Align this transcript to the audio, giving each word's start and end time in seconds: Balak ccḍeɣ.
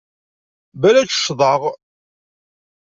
Balak 0.81 1.09
ccḍeɣ. 1.17 1.61